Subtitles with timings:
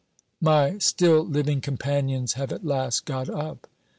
[0.41, 3.67] My still living companions have at last got up.